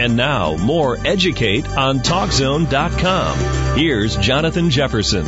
[0.00, 3.76] And now, more Educate on TalkZone.com.
[3.76, 5.26] Here's Jonathan Jefferson.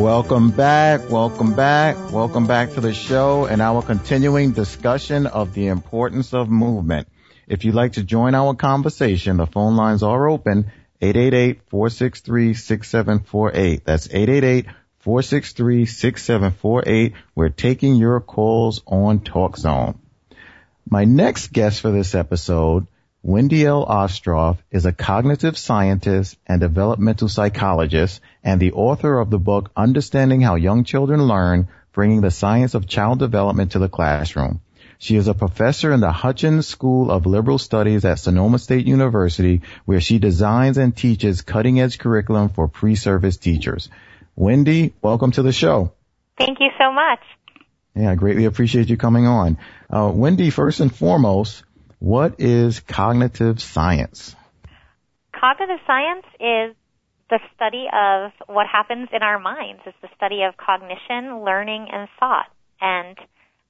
[0.00, 5.66] Welcome back, welcome back, welcome back to the show and our continuing discussion of the
[5.66, 7.08] importance of movement.
[7.48, 10.70] If you'd like to join our conversation, the phone lines are open
[11.02, 13.82] 888-463-6748.
[13.84, 14.06] That's
[15.04, 17.12] 888-463-6748.
[17.34, 19.96] We're taking your calls on TalkZone.
[20.88, 22.86] My next guest for this episode,
[23.22, 23.86] Wendy L.
[23.86, 30.42] Ostroff, is a cognitive scientist and developmental psychologist and the author of the book Understanding
[30.42, 34.60] How Young Children Learn, Bringing the Science of Child Development to the Classroom.
[34.98, 39.62] She is a professor in the Hutchins School of Liberal Studies at Sonoma State University,
[39.86, 43.88] where she designs and teaches cutting edge curriculum for pre-service teachers.
[44.36, 45.92] Wendy, welcome to the show.
[46.36, 47.20] Thank you so much.
[47.94, 49.58] Yeah, I greatly appreciate you coming on.
[49.88, 51.62] Uh, Wendy, first and foremost,
[52.00, 54.34] what is cognitive science?
[55.32, 56.74] Cognitive science is
[57.30, 59.82] the study of what happens in our minds.
[59.86, 62.50] It's the study of cognition, learning, and thought.
[62.80, 63.16] And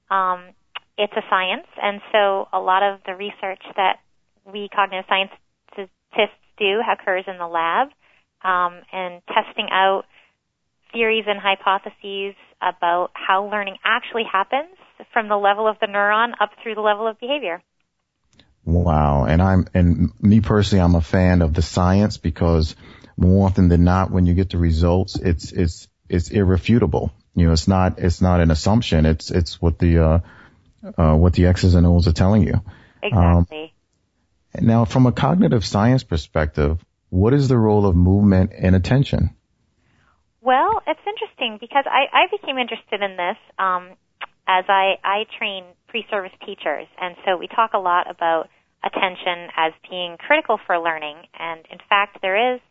[0.09, 0.53] um,
[0.97, 3.99] it's a science, and so a lot of the research that
[4.45, 5.39] we cognitive scientists
[6.57, 7.89] do occurs in the lab,
[8.43, 10.03] um, and testing out
[10.93, 14.75] theories and hypotheses about how learning actually happens
[15.13, 17.61] from the level of the neuron up through the level of behavior.
[18.63, 19.25] Wow.
[19.25, 22.75] And I'm, and me personally, I'm a fan of the science because
[23.17, 27.11] more often than not, when you get the results, it's, it's, it's irrefutable.
[27.35, 29.05] You know, it's not, it's not an assumption.
[29.05, 30.19] It's, it's what the, uh,
[30.97, 32.61] uh, what the X's and O's are telling you.
[33.03, 33.73] Exactly.
[34.57, 39.35] Um, now, from a cognitive science perspective, what is the role of movement and attention?
[40.45, 43.97] Well, it's interesting because I, I became interested in this um,
[44.45, 48.45] as I, I train pre-service teachers, and so we talk a lot about
[48.85, 51.17] attention as being critical for learning.
[51.33, 52.61] And in fact, there is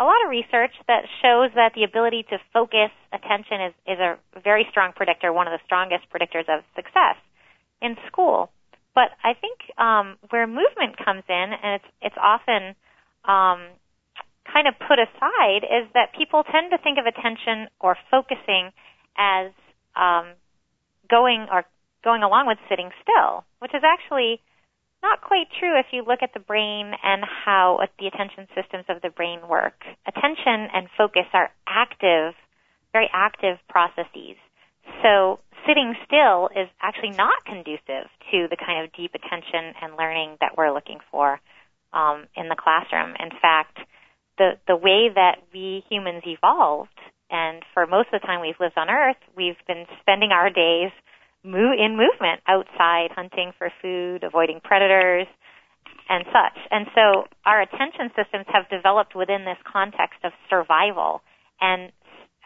[0.00, 4.18] a lot of research that shows that the ability to focus attention is, is a
[4.42, 7.14] very strong predictor, one of the strongest predictors of success
[7.80, 8.50] in school.
[8.92, 12.74] But I think um, where movement comes in, and it's it's often
[13.22, 13.78] um,
[14.52, 18.70] kind of put aside is that people tend to think of attention or focusing
[19.16, 19.52] as
[19.96, 20.34] um,
[21.08, 21.64] going or
[22.02, 24.40] going along with sitting still, which is actually
[25.02, 29.00] not quite true if you look at the brain and how the attention systems of
[29.02, 29.84] the brain work.
[30.06, 32.34] Attention and focus are active,
[32.92, 34.36] very active processes.
[35.02, 40.36] So sitting still is actually not conducive to the kind of deep attention and learning
[40.40, 41.40] that we're looking for
[41.92, 43.14] um, in the classroom.
[43.18, 43.78] In fact,
[44.40, 46.98] the the way that we humans evolved,
[47.30, 50.90] and for most of the time we've lived on Earth, we've been spending our days
[51.44, 55.26] in movement outside, hunting for food, avoiding predators,
[56.08, 56.58] and such.
[56.70, 61.20] And so our attention systems have developed within this context of survival,
[61.60, 61.92] and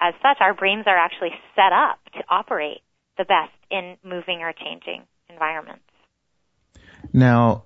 [0.01, 2.83] as such, our brains are actually set up to operate
[3.17, 5.85] the best in moving or changing environments.
[7.13, 7.65] Now,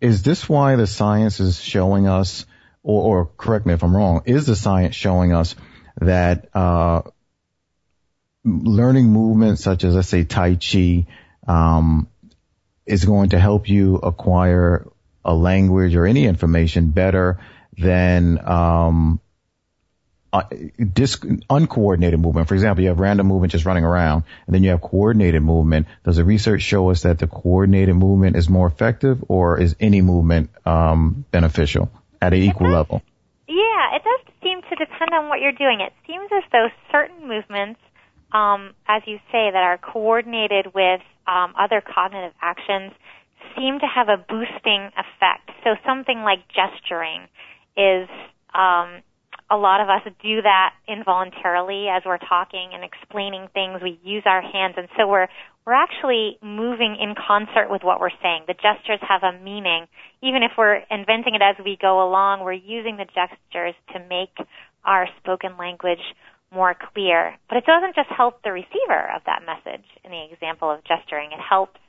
[0.00, 2.46] is this why the science is showing us
[2.86, 5.56] or, or correct me if I'm wrong, is the science showing us
[6.00, 7.02] that uh,
[8.44, 11.06] learning movements such as, let's say, Tai Chi,
[11.48, 12.08] um,
[12.86, 14.86] is going to help you acquire
[15.24, 17.40] a language or any information better
[17.76, 19.20] than um,
[20.32, 20.42] uh,
[20.92, 22.46] disc, uncoordinated movement.
[22.46, 25.88] For example, you have random movement just running around, and then you have coordinated movement.
[26.04, 30.02] Does the research show us that the coordinated movement is more effective, or is any
[30.02, 31.90] movement um, beneficial?
[32.26, 33.02] At an equal does, level.
[33.48, 35.80] Yeah, it does seem to depend on what you're doing.
[35.80, 37.80] It seems as though certain movements,
[38.32, 42.92] um, as you say, that are coordinated with um, other cognitive actions
[43.54, 45.50] seem to have a boosting effect.
[45.62, 47.30] So something like gesturing
[47.76, 48.08] is
[48.54, 49.02] um,
[49.50, 53.80] a lot of us do that involuntarily as we're talking and explaining things.
[53.82, 55.28] We use our hands, and so we're
[55.66, 58.44] we're actually moving in concert with what we're saying.
[58.46, 59.86] The gestures have a meaning.
[60.22, 64.30] Even if we're inventing it as we go along, we're using the gestures to make
[64.84, 66.02] our spoken language
[66.54, 67.34] more clear.
[67.48, 71.32] But it doesn't just help the receiver of that message in the example of gesturing.
[71.32, 71.80] It helps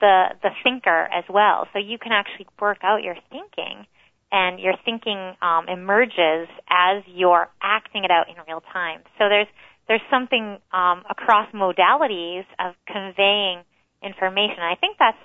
[0.00, 1.68] the the thinker as well.
[1.72, 3.86] So you can actually work out your thinking
[4.32, 9.00] and your thinking um, emerges as you're acting it out in real time.
[9.18, 9.46] So there's
[9.88, 13.62] there's something um, across modalities of conveying
[14.02, 14.60] information.
[14.60, 15.18] I think that's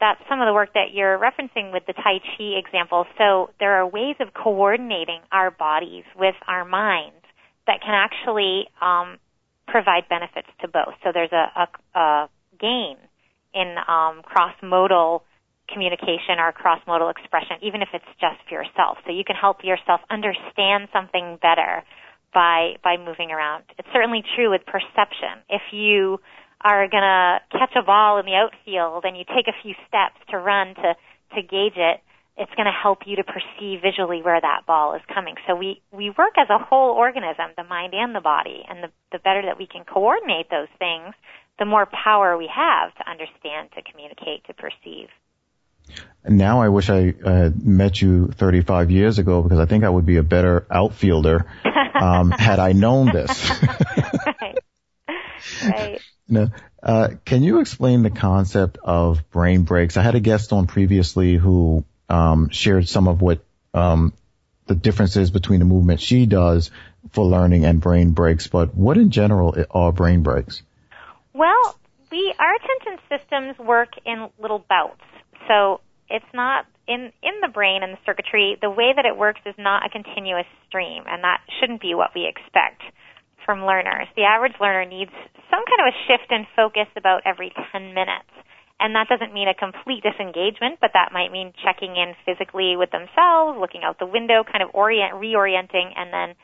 [0.00, 3.06] that's some of the work that you're referencing with the Tai Chi example.
[3.16, 7.22] So there are ways of coordinating our bodies with our minds
[7.66, 9.18] that can actually um,
[9.68, 10.94] provide benefits to both.
[11.04, 11.46] So there's a,
[11.94, 12.28] a, a
[12.60, 12.96] gain
[13.54, 15.24] in um, cross modal
[15.72, 18.98] communication or cross-modal expression, even if it's just for yourself.
[19.06, 21.82] So you can help yourself understand something better
[22.34, 23.64] by by moving around.
[23.78, 25.40] It's certainly true with perception.
[25.48, 26.18] If you
[26.60, 30.18] are going to catch a ball in the outfield and you take a few steps
[30.30, 30.94] to run to
[31.36, 32.00] to gauge it,
[32.36, 35.34] it's going to help you to perceive visually where that ball is coming.
[35.46, 38.90] So we we work as a whole organism, the mind and the body, and the
[39.12, 41.14] the better that we can coordinate those things,
[41.58, 45.08] the more power we have to understand, to communicate, to perceive.
[46.26, 50.06] Now I wish I uh, met you 35 years ago because I think I would
[50.06, 51.46] be a better outfielder
[51.94, 53.50] um, had I known this.
[54.40, 54.58] right.
[55.62, 56.00] Right.
[56.26, 56.48] Now,
[56.82, 59.96] uh, can you explain the concept of brain breaks?
[59.96, 63.44] I had a guest on previously who um, shared some of what
[63.74, 64.14] um,
[64.66, 66.70] the differences between the movement she does
[67.12, 70.62] for learning and brain breaks, but what in general are brain breaks?
[71.34, 71.78] Well,
[72.10, 75.00] we our attention systems work in little bouts.
[75.48, 78.56] So it's not in in the brain and the circuitry.
[78.60, 82.10] The way that it works is not a continuous stream, and that shouldn't be what
[82.14, 82.82] we expect
[83.44, 84.08] from learners.
[84.16, 85.12] The average learner needs
[85.50, 88.32] some kind of a shift in focus about every 10 minutes.
[88.80, 92.90] And that doesn't mean a complete disengagement, but that might mean checking in physically with
[92.90, 96.34] themselves, looking out the window, kind of orient, reorienting, and then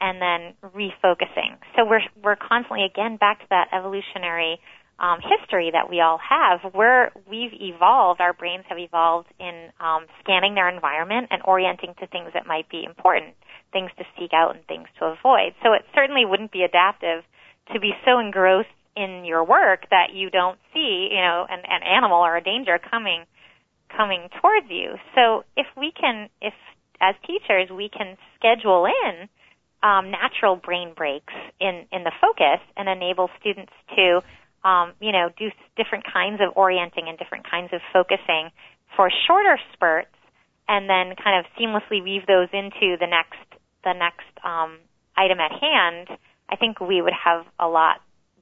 [0.00, 1.56] and then refocusing.
[1.76, 4.58] So we're we're constantly again back to that evolutionary
[4.98, 10.06] um, history that we all have, where we've evolved, our brains have evolved in um,
[10.20, 13.34] scanning their environment and orienting to things that might be important,
[13.72, 15.52] things to seek out and things to avoid.
[15.62, 17.24] So it certainly wouldn't be adaptive
[17.72, 21.82] to be so engrossed in your work that you don't see, you know, an, an
[21.82, 23.24] animal or a danger coming
[23.94, 24.94] coming towards you.
[25.14, 26.54] So if we can, if
[27.00, 29.28] as teachers we can schedule in
[29.82, 34.20] um, natural brain breaks in in the focus and enable students to
[34.66, 38.50] um, you know, do different kinds of orienting and different kinds of focusing
[38.96, 40.14] for shorter spurts,
[40.68, 43.38] and then kind of seamlessly weave those into the next
[43.84, 44.78] the next um,
[45.16, 46.18] item at hand.
[46.48, 48.00] I think we would have a lot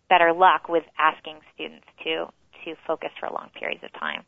[0.08, 2.26] better luck with asking students to
[2.64, 4.22] to focus for long periods of time.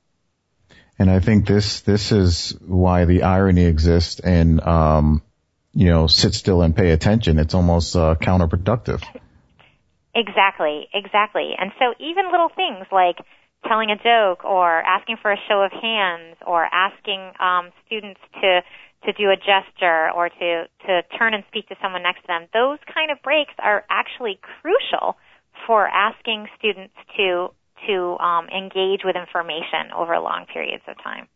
[0.99, 5.23] And I think this this is why the irony exists in um,
[5.73, 7.39] you know sit still and pay attention.
[7.39, 9.03] It's almost uh, counterproductive.
[10.17, 11.53] Exactly, exactly.
[11.59, 13.19] And so even little things like
[13.69, 18.63] telling a joke or asking for a show of hands or asking um, students to
[19.05, 22.49] to do a gesture or to to turn and speak to someone next to them,
[22.55, 25.17] those kind of breaks are actually crucial
[25.67, 27.49] for asking students to
[27.87, 31.29] to um, engage with information over long periods of time.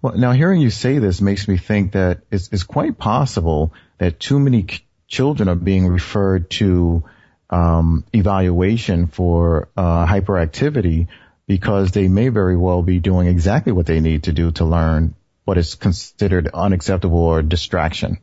[0.00, 4.20] Well, now hearing you say this makes me think that it's, it's quite possible that
[4.20, 4.66] too many
[5.08, 7.02] children are being referred to
[7.54, 11.06] um, evaluation for uh, hyperactivity
[11.46, 15.14] because they may very well be doing exactly what they need to do to learn
[15.44, 18.18] what is considered unacceptable or distraction.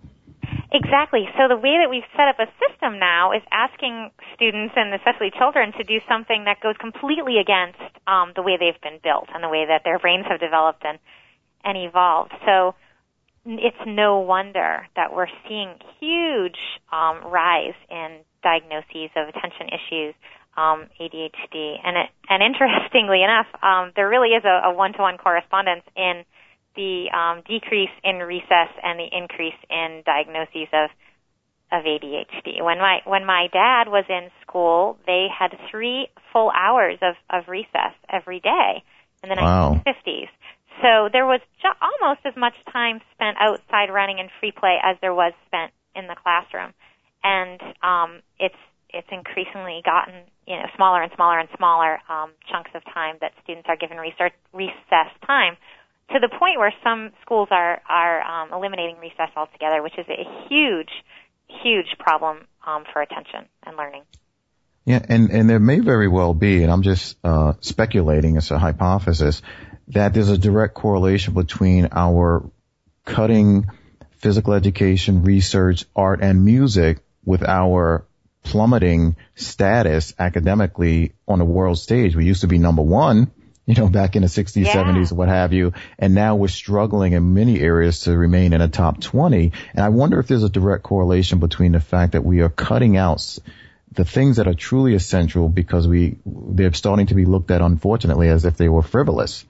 [0.73, 1.29] Exactly.
[1.37, 5.31] So the way that we've set up a system now is asking students and especially
[5.37, 9.41] children to do something that goes completely against um, the way they've been built and
[9.41, 10.99] the way that their brains have developed and
[11.63, 12.33] and evolved.
[12.45, 12.75] So
[13.45, 16.57] it's no wonder that we're seeing huge
[16.91, 20.15] um, rise in diagnoses of attention issues,
[20.57, 25.83] um, ADHD, and it, and interestingly enough, um, there really is a, a one-to-one correspondence
[25.95, 26.25] in
[26.75, 30.89] the um, decrease in recess and the increase in diagnoses of
[31.71, 32.61] of ADHD.
[32.61, 37.47] When my when my dad was in school, they had three full hours of of
[37.47, 38.83] recess every day
[39.23, 39.81] in the wow.
[39.85, 40.29] 1950s.
[40.81, 44.97] So there was ju- almost as much time spent outside running and free play as
[45.01, 46.73] there was spent in the classroom
[47.23, 48.55] and um, it's
[48.89, 50.13] it's increasingly gotten
[50.47, 53.97] you know smaller and smaller and smaller um, chunks of time that students are given
[53.97, 55.55] research, recess time
[56.11, 60.47] to the point where some schools are are um, eliminating recess altogether, which is a
[60.49, 60.91] huge
[61.63, 64.03] huge problem um, for attention and learning.
[64.85, 68.57] Yeah, and and there may very well be, and I'm just uh, speculating, it's a
[68.57, 69.41] hypothesis
[69.89, 72.49] that there's a direct correlation between our
[73.05, 73.67] cutting
[74.17, 78.05] physical education, research, art, and music with our
[78.43, 82.15] plummeting status academically on the world stage.
[82.15, 83.31] We used to be number one,
[83.65, 84.73] you know, back in the 60s, yeah.
[84.73, 85.73] 70s, what have you.
[85.99, 89.51] And now we're struggling in many areas to remain in the top 20.
[89.73, 92.97] And I wonder if there's a direct correlation between the fact that we are cutting
[92.97, 93.37] out
[93.93, 98.29] the things that are truly essential because we, they're starting to be looked at, unfortunately,
[98.29, 99.45] as if they were frivolous.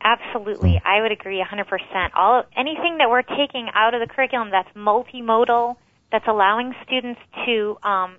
[0.00, 0.80] Absolutely.
[0.84, 2.10] I would agree 100%.
[2.14, 5.76] All, anything that we're taking out of the curriculum that's multimodal,
[6.14, 8.18] that's allowing students to um,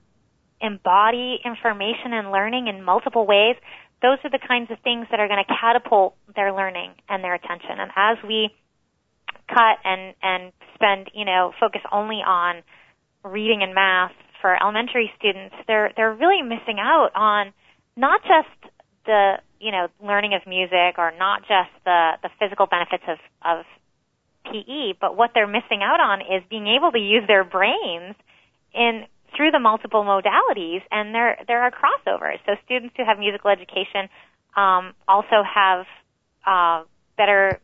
[0.59, 3.55] embody information and learning in multiple ways.
[4.01, 7.33] Those are the kinds of things that are going to catapult their learning and their
[7.33, 7.79] attention.
[7.79, 8.49] And as we
[9.47, 12.63] cut and and spend, you know, focus only on
[13.23, 14.11] reading and math
[14.41, 17.53] for elementary students, they're they're really missing out on
[17.95, 18.73] not just
[19.05, 23.63] the you know learning of music or not just the the physical benefits of of
[24.51, 28.15] PE, but what they're missing out on is being able to use their brains
[28.73, 32.39] in through the multiple modalities, and there there are crossovers.
[32.45, 34.09] So students who have musical education
[34.55, 35.85] um, also have
[36.45, 36.83] uh,
[37.17, 37.59] better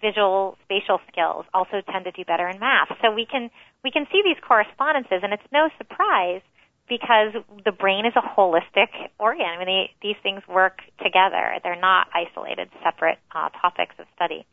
[0.00, 2.88] visual spatial skills, also tend to do better in math.
[3.00, 3.50] So we can
[3.82, 6.42] we can see these correspondences, and it's no surprise
[6.88, 7.32] because
[7.64, 9.46] the brain is a holistic organ.
[9.46, 11.56] I mean, they, these things work together.
[11.62, 14.44] They're not isolated, separate uh, topics of study.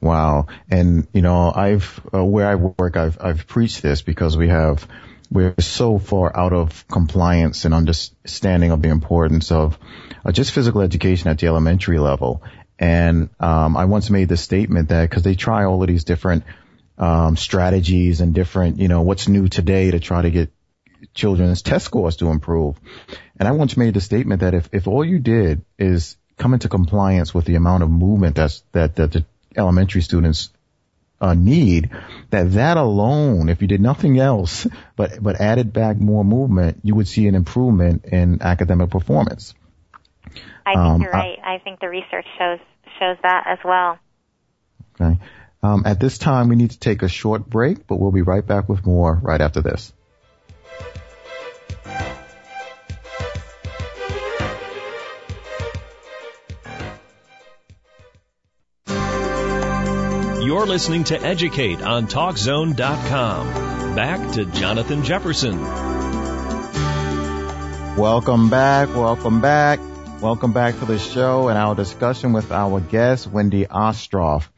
[0.00, 0.46] Wow.
[0.70, 4.86] And, you know, I've, uh, where I work, I've, I've preached this because we have,
[5.30, 9.78] we're so far out of compliance and understanding of the importance of
[10.24, 12.42] uh, just physical education at the elementary level.
[12.78, 16.44] And, um, I once made the statement that because they try all of these different,
[16.96, 20.50] um, strategies and different, you know, what's new today to try to get
[21.14, 22.80] children's test scores to improve.
[23.38, 26.68] And I once made the statement that if, if all you did is come into
[26.68, 29.24] compliance with the amount of movement that's, that, that the
[29.56, 30.50] elementary students
[31.20, 31.90] uh, need,
[32.30, 34.66] that that alone, if you did nothing else
[34.96, 39.54] but, but added back more movement, you would see an improvement in academic performance.
[40.64, 41.38] I think um, you're right.
[41.44, 42.58] I, I think the research shows,
[42.98, 43.98] shows that as well.
[45.00, 45.18] Okay.
[45.62, 48.46] Um, at this time, we need to take a short break, but we'll be right
[48.46, 49.92] back with more right after this.
[60.50, 63.94] You're listening to Educate on TalkZone.com.
[63.94, 65.60] Back to Jonathan Jefferson.
[67.96, 68.88] Welcome back.
[68.88, 69.78] Welcome back.
[70.20, 74.48] Welcome back to the show and our discussion with our guest, Wendy Ostroff.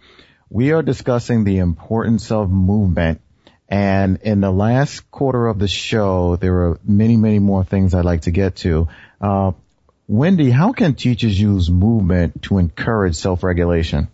[0.49, 3.21] We are discussing the importance of movement.
[3.69, 8.07] And in the last quarter of the show, there are many, many more things I'd
[8.07, 8.89] like to get to.
[9.21, 9.53] Uh,
[10.09, 14.09] Wendy, how can teachers use movement to encourage self-regulation?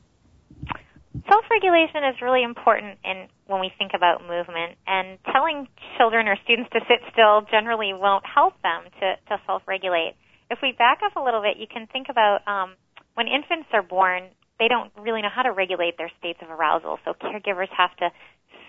[1.27, 6.71] Self-regulation is really important in when we think about movement, and telling children or students
[6.73, 10.15] to sit still generally won't help them to, to self-regulate.
[10.51, 12.77] If we back up a little bit, you can think about um,
[13.15, 16.99] when infants are born, they don't really know how to regulate their states of arousal,
[17.05, 18.11] so caregivers have to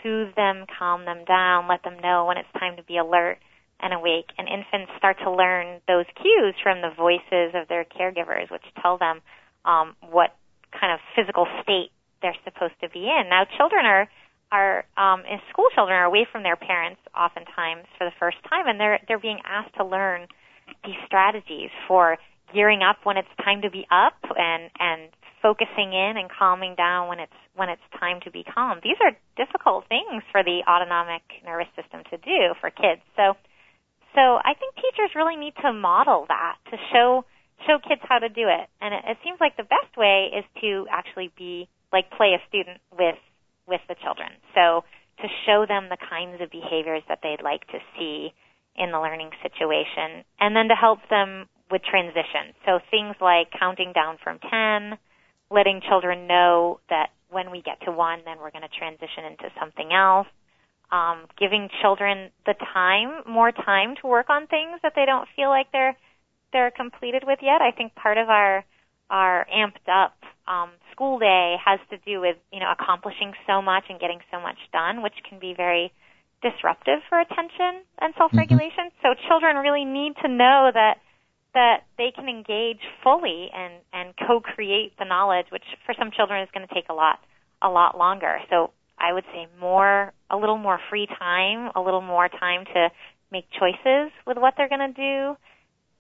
[0.01, 3.37] soothe them, calm them down, let them know when it's time to be alert
[3.81, 4.31] and awake.
[4.37, 8.97] And infants start to learn those cues from the voices of their caregivers, which tell
[8.97, 9.19] them
[9.65, 10.35] um, what
[10.71, 11.91] kind of physical state
[12.21, 13.29] they're supposed to be in.
[13.29, 14.09] Now, children are
[14.51, 18.67] are um, and school children are away from their parents oftentimes for the first time,
[18.67, 20.27] and they're they're being asked to learn
[20.85, 22.17] these strategies for
[22.53, 25.09] gearing up when it's time to be up and and
[25.41, 28.79] focusing in and calming down when it's when it's time to be calm.
[28.83, 33.01] These are difficult things for the autonomic nervous system to do for kids.
[33.15, 33.38] So
[34.15, 37.25] so I think teachers really need to model that to show
[37.67, 38.67] show kids how to do it.
[38.81, 42.41] And it, it seems like the best way is to actually be like play a
[42.48, 43.17] student with
[43.67, 44.29] with the children.
[44.55, 44.84] So
[45.22, 48.34] to show them the kinds of behaviors that they'd like to see
[48.75, 52.55] in the learning situation and then to help them with transition.
[52.65, 54.98] So things like counting down from 10,
[55.51, 59.53] letting children know that when we get to 1 then we're going to transition into
[59.60, 60.27] something else.
[60.91, 65.50] Um, giving children the time, more time to work on things that they don't feel
[65.50, 65.96] like they're
[66.51, 67.62] they're completed with yet.
[67.62, 68.65] I think part of our
[69.12, 70.17] our amped up
[70.48, 74.39] um, school day has to do with you know accomplishing so much and getting so
[74.41, 75.93] much done, which can be very
[76.43, 78.91] disruptive for attention and self-regulation.
[78.91, 79.07] Mm-hmm.
[79.07, 80.95] So children really need to know that
[81.53, 86.49] that they can engage fully and and co-create the knowledge, which for some children is
[86.53, 87.19] going to take a lot
[87.61, 88.39] a lot longer.
[88.49, 92.89] So I would say more a little more free time, a little more time to
[93.31, 95.37] make choices with what they're going to do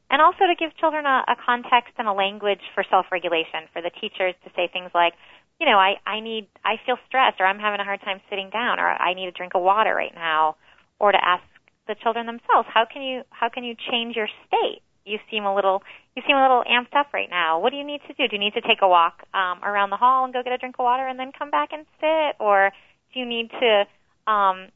[0.09, 3.91] and also to give children a, a context and a language for self-regulation for the
[4.01, 5.13] teachers to say things like,
[5.59, 8.49] you know, I, I need, I feel stressed or I'm having a hard time sitting
[8.49, 10.55] down or I need a drink of water right now
[10.99, 11.43] or to ask
[11.87, 14.81] the children themselves, how can you, how can you change your state?
[15.05, 15.81] You seem a little,
[16.15, 17.59] you seem a little amped up right now.
[17.59, 18.27] What do you need to do?
[18.27, 20.57] Do you need to take a walk, um, around the hall and go get a
[20.57, 22.35] drink of water and then come back and sit?
[22.39, 22.71] Or
[23.13, 24.69] do you need to, um,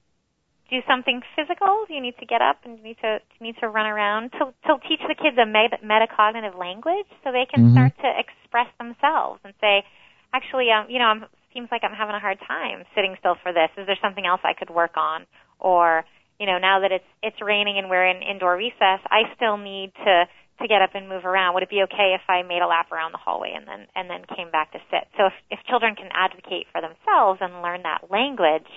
[0.73, 1.85] do something physical.
[1.87, 4.49] You need to get up and you need to you need to run around to
[4.65, 7.77] to teach the kids a meta, metacognitive language so they can mm-hmm.
[7.77, 9.85] start to express themselves and say,
[10.33, 13.53] actually, um, you know, I'm seems like I'm having a hard time sitting still for
[13.53, 13.69] this.
[13.77, 15.29] Is there something else I could work on?
[15.59, 16.03] Or
[16.39, 19.93] you know, now that it's it's raining and we're in indoor recess, I still need
[20.03, 20.25] to
[20.61, 21.53] to get up and move around.
[21.53, 24.09] Would it be okay if I made a lap around the hallway and then and
[24.09, 25.05] then came back to sit?
[25.17, 28.69] So if, if children can advocate for themselves and learn that language,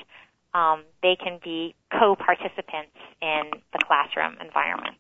[0.55, 4.97] um, they can be co-participants in the classroom environment.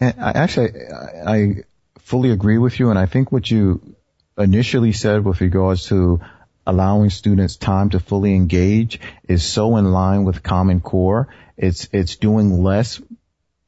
[0.00, 1.54] And I, actually, I, I
[2.00, 3.96] fully agree with you, and I think what you
[4.36, 6.20] initially said with regards to
[6.66, 11.28] allowing students time to fully engage is so in line with Common Core.
[11.56, 13.00] It's it's doing less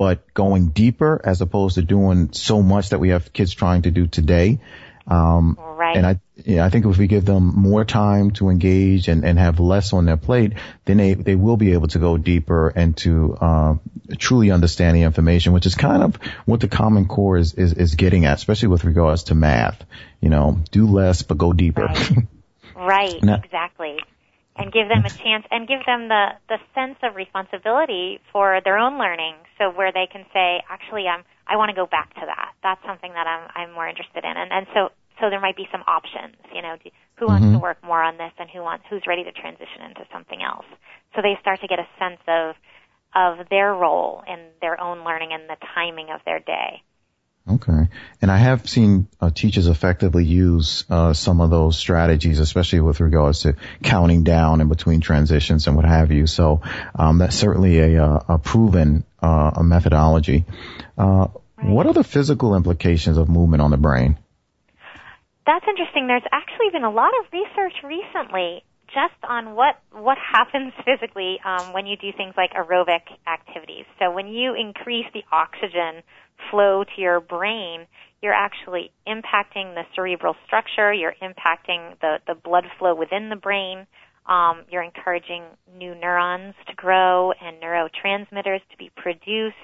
[0.01, 3.91] but going deeper as opposed to doing so much that we have kids trying to
[3.91, 4.59] do today.
[5.07, 5.97] Um, right.
[5.97, 9.39] And I, yeah, I think if we give them more time to engage and, and
[9.39, 10.53] have less on their plate,
[10.85, 13.75] then they, they will be able to go deeper and to, uh,
[14.19, 17.95] truly understand the information, which is kind of what the Common Core is, is, is
[17.95, 19.85] getting at, especially with regards to math.
[20.21, 21.87] You know, do less, but go deeper.
[21.87, 22.13] Right.
[22.77, 23.17] right.
[23.23, 23.99] exactly
[24.61, 28.79] and give them a chance and give them the the sense of responsibility for their
[28.79, 29.35] own learning.
[29.59, 32.53] So where they can say actually I'm I want to go back to that.
[32.63, 34.37] That's something that I'm I'm more interested in.
[34.37, 34.91] And and so
[35.21, 36.77] so there might be some options you know
[37.17, 37.55] who wants mm-hmm.
[37.55, 40.67] to work more on this and who wants who's ready to transition into something else.
[41.15, 42.55] So they start to get a sense of
[43.15, 46.83] of their role in their own learning and the timing of their day
[47.49, 47.89] Okay.
[48.23, 53.01] And I have seen uh, teachers effectively use uh, some of those strategies, especially with
[53.01, 56.27] regards to counting down in between transitions and what have you.
[56.27, 56.63] So
[56.95, 60.45] um, that's certainly a, uh, a proven uh, a methodology.
[60.97, 61.69] Uh, right.
[61.69, 64.19] What are the physical implications of movement on the brain?
[65.47, 66.07] That's interesting.
[66.07, 71.73] There's actually been a lot of research recently just on what what happens physically um,
[71.73, 73.85] when you do things like aerobic activities.
[73.99, 76.03] So when you increase the oxygen
[76.51, 77.87] flow to your brain,
[78.23, 83.87] you're actually impacting the cerebral structure, you're impacting the, the blood flow within the brain,
[84.27, 85.45] um, you're encouraging
[85.77, 89.57] new neurons to grow and neurotransmitters to be produced,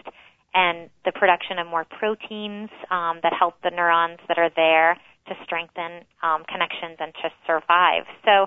[0.55, 4.97] and the production of more proteins um, that help the neurons that are there
[5.29, 8.05] to strengthen um, connections and to survive.
[8.25, 8.47] So,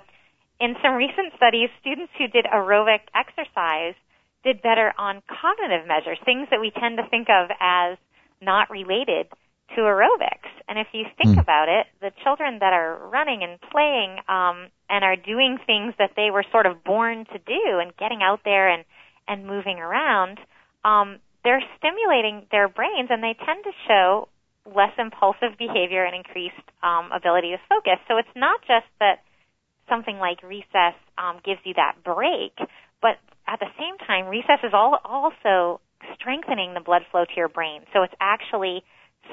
[0.59, 3.95] in some recent studies, students who did aerobic exercise
[4.43, 7.97] did better on cognitive measures, things that we tend to think of as
[8.41, 9.27] not related
[9.75, 10.49] to aerobics.
[10.67, 11.41] And if you think mm.
[11.41, 16.11] about it, the children that are running and playing um, and are doing things that
[16.15, 18.83] they were sort of born to do and getting out there and
[19.27, 20.39] and moving around,
[20.83, 24.27] um, they're stimulating their brains, and they tend to show
[24.65, 27.99] less impulsive behavior and increased um, ability to focus.
[28.07, 29.21] So it's not just that
[29.87, 32.57] something like recess um, gives you that break,
[33.01, 35.79] but at the same time, recess is all, also
[36.15, 37.81] strengthening the blood flow to your brain.
[37.93, 38.83] So it's actually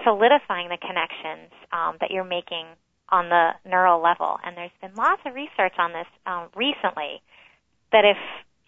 [0.05, 2.67] solidifying the connections um, that you're making
[3.09, 4.39] on the neural level.
[4.45, 7.23] And there's been lots of research on this um, recently
[7.93, 8.19] that if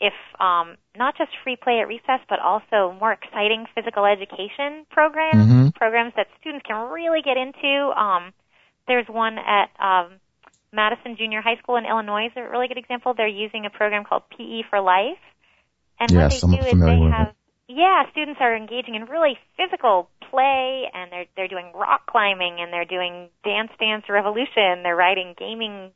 [0.01, 5.35] if um, not just free play at recess, but also more exciting physical education programs,
[5.35, 5.69] mm-hmm.
[5.75, 7.91] programs that students can really get into.
[7.99, 8.33] Um,
[8.87, 10.21] there's one at um,
[10.73, 13.13] Madison Junior High School in Illinois is a really good example.
[13.17, 15.19] They're using a program called PE for Life,
[15.99, 17.35] and yes, what they I'm do is they have
[17.69, 22.73] yeah, students are engaging in really physical play and they're they're doing rock climbing and
[22.73, 25.93] they're doing dance dance revolution, they're riding gaming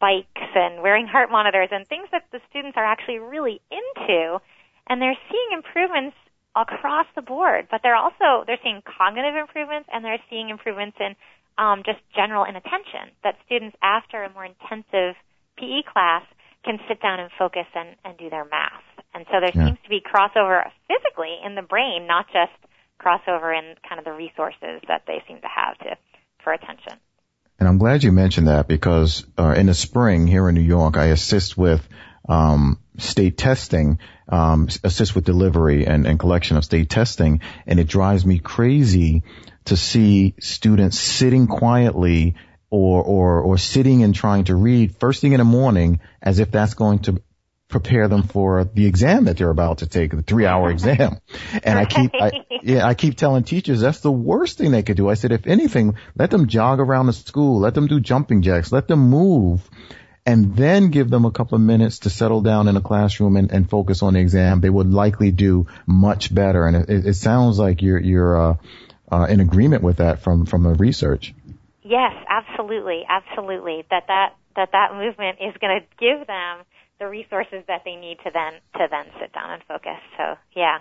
[0.00, 4.38] bikes and wearing heart monitors and things that the students are actually really into
[4.88, 6.16] and they're seeing improvements
[6.56, 11.14] across the board, but they're also they're seeing cognitive improvements and they're seeing improvements in
[11.58, 15.18] um, just general inattention that students after a more intensive
[15.58, 16.22] PE class
[16.64, 18.99] can sit down and focus and, and do their math.
[19.20, 19.66] And so there yeah.
[19.66, 22.52] seems to be crossover physically in the brain, not just
[22.98, 25.98] crossover in kind of the resources that they seem to have to
[26.42, 26.94] for attention.
[27.58, 30.96] And I'm glad you mentioned that because uh, in the spring here in New York,
[30.96, 31.86] I assist with
[32.30, 37.88] um, state testing, um, assist with delivery and, and collection of state testing, and it
[37.88, 39.22] drives me crazy
[39.66, 42.36] to see students sitting quietly
[42.70, 46.50] or or or sitting and trying to read first thing in the morning as if
[46.50, 47.20] that's going to
[47.70, 51.20] prepare them for the exam that they're about to take, the three hour exam.
[51.62, 54.96] And I keep, I, yeah, I keep telling teachers that's the worst thing they could
[54.96, 55.08] do.
[55.08, 58.72] I said, if anything, let them jog around the school, let them do jumping jacks,
[58.72, 59.68] let them move
[60.26, 63.50] and then give them a couple of minutes to settle down in a classroom and,
[63.50, 64.60] and focus on the exam.
[64.60, 66.66] They would likely do much better.
[66.66, 68.56] And it, it sounds like you're, you're, uh,
[69.10, 71.34] uh, in agreement with that from, from the research.
[71.82, 73.84] Yes, absolutely, absolutely.
[73.90, 76.64] That that that that movement is going to give them
[77.00, 79.98] the resources that they need to then to then sit down and focus.
[80.16, 80.78] So yeah.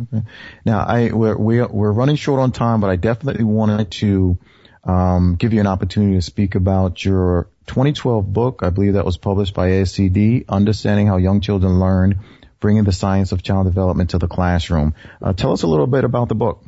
[0.00, 0.24] Okay.
[0.64, 4.38] Now I we're we're running short on time, but I definitely wanted to
[4.84, 8.60] um, give you an opportunity to speak about your 2012 book.
[8.62, 12.20] I believe that was published by ASCD, Understanding How Young Children Learn,
[12.60, 14.94] Bringing the Science of Child Development to the Classroom.
[15.22, 16.62] Uh, tell us a little bit about the book.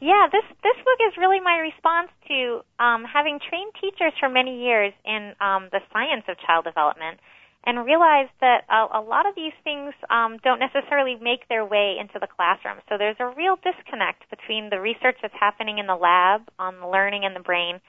[0.00, 4.62] Yeah, this this book is really my response to um, having trained teachers for many
[4.62, 7.20] years in um, the science of child development,
[7.66, 11.96] and realize that a, a lot of these things um, don't necessarily make their way
[11.98, 12.78] into the classroom.
[12.88, 16.88] So there's a real disconnect between the research that's happening in the lab on the
[16.88, 17.80] learning and the brain,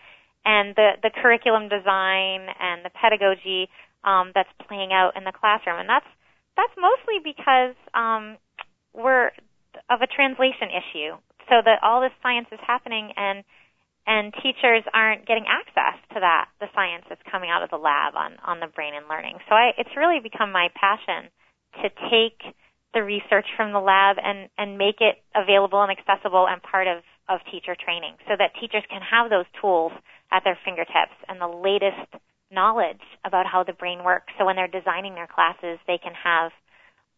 [0.45, 3.67] and the the curriculum design and the pedagogy
[4.03, 6.07] um, that's playing out in the classroom, and that's
[6.55, 8.37] that's mostly because um,
[8.93, 9.31] we're
[9.89, 13.43] of a translation issue so that all this science is happening and
[14.07, 16.49] and teachers aren't getting access to that.
[16.59, 19.37] The science that's coming out of the lab on on the brain and learning.
[19.49, 21.29] So i it's really become my passion
[21.81, 22.41] to take
[22.93, 27.03] the research from the lab and and make it available and accessible and part of
[27.27, 29.91] of teacher training so that teachers can have those tools
[30.31, 34.31] at their fingertips and the latest knowledge about how the brain works.
[34.37, 36.51] So when they're designing their classes they can have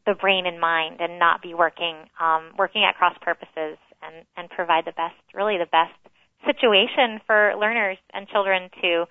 [0.08, 4.50] the brain in mind and not be working um, working at cross purposes and, and
[4.50, 5.98] provide the best, really the best
[6.46, 9.06] situation for learners and children to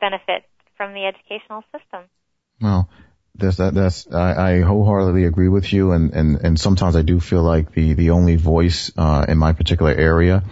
[0.00, 0.44] benefit
[0.76, 2.08] from the educational system.
[2.60, 2.88] Well,
[3.34, 7.20] that's that, that's I, I wholeheartedly agree with you, and and and sometimes I do
[7.20, 10.42] feel like the the only voice uh, in my particular area,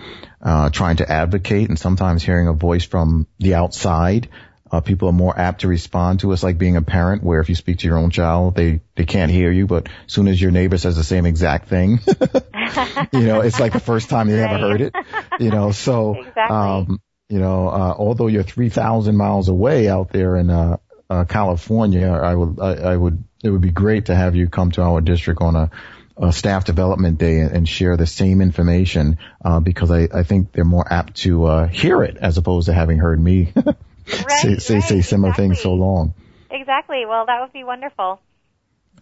[0.40, 4.28] uh, trying to advocate, and sometimes hearing a voice from the outside
[4.70, 7.48] uh, people are more apt to respond to us like being a parent where if
[7.48, 10.40] you speak to your own child, they, they can't hear you, but as soon as
[10.40, 12.00] your neighbor says the same exact thing,
[13.12, 14.50] you know, it's like the first time they right.
[14.50, 14.94] ever heard it,
[15.40, 16.56] you know, so, exactly.
[16.56, 20.76] um, you know, uh, although you're 3,000 miles away out there in, uh,
[21.10, 24.70] uh, California, I would, I, I would, it would be great to have you come
[24.72, 25.70] to our district on a,
[26.18, 30.52] a staff development day and, and share the same information, uh, because I, I think
[30.52, 33.52] they're more apt to, uh, hear it as opposed to having heard me
[34.10, 35.48] right, say, say, right, say similar exactly.
[35.48, 36.14] things so long.
[36.50, 37.04] Exactly.
[37.06, 38.20] Well, that would be wonderful.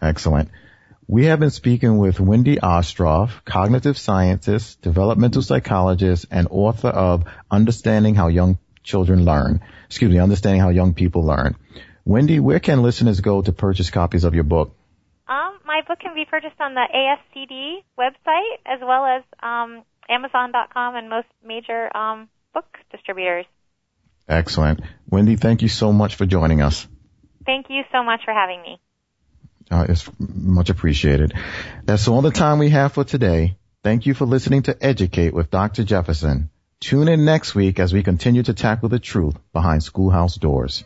[0.00, 0.50] Excellent.
[1.08, 8.16] We have been speaking with Wendy Ostroff, cognitive scientist, developmental psychologist, and author of Understanding
[8.16, 9.60] How Young Children Learn.
[9.86, 11.54] Excuse me, Understanding How Young People Learn.
[12.04, 14.74] Wendy, where can listeners go to purchase copies of your book?
[15.28, 20.96] Um, my book can be purchased on the ASCD website as well as um, Amazon.com
[20.96, 23.46] and most major um, book distributors.
[24.28, 24.80] Excellent.
[25.08, 26.86] Wendy, thank you so much for joining us.
[27.44, 28.80] Thank you so much for having me.
[29.70, 31.34] Uh, it's much appreciated.
[31.84, 33.56] That's all the time we have for today.
[33.82, 35.84] Thank you for listening to Educate with Dr.
[35.84, 36.50] Jefferson.
[36.80, 40.84] Tune in next week as we continue to tackle the truth behind schoolhouse doors.